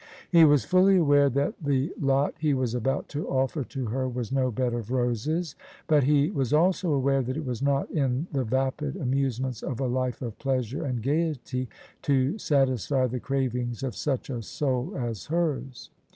He 0.31 0.43
was 0.45 0.65
fully 0.65 0.97
aware 0.97 1.29
that 1.29 1.53
the 1.61 1.93
lot 2.01 2.33
he 2.39 2.55
was 2.55 2.73
about 2.73 3.07
to 3.09 3.29
offer 3.29 3.63
to 3.65 3.85
her 3.85 4.09
was 4.09 4.31
no 4.31 4.49
bed 4.49 4.73
of 4.73 4.89
roses: 4.89 5.53
but 5.85 6.05
he 6.05 6.31
was 6.31 6.51
also 6.51 6.91
aware 6.91 7.21
that 7.21 7.37
it 7.37 7.45
was 7.45 7.61
not 7.61 7.87
in 7.91 8.25
the 8.31 8.43
vapid 8.43 8.95
amusements 8.95 9.61
of 9.61 9.79
a 9.79 9.85
life 9.85 10.23
of 10.23 10.39
pleasure 10.39 10.83
and 10.83 11.03
gaiety 11.03 11.69
to 12.01 12.39
satisfy 12.39 13.05
the 13.05 13.19
cravings 13.19 13.83
of 13.83 13.95
such 13.95 14.31
a 14.31 14.41
soul 14.41 14.97
as 14.97 15.25
hers. 15.27 15.91